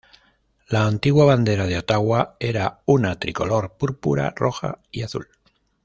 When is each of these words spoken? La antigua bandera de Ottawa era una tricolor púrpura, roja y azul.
La 0.67 0.87
antigua 0.87 1.25
bandera 1.25 1.67
de 1.67 1.77
Ottawa 1.77 2.35
era 2.39 2.79
una 2.87 3.19
tricolor 3.19 3.73
púrpura, 3.77 4.33
roja 4.35 4.79
y 4.91 5.03
azul. 5.03 5.29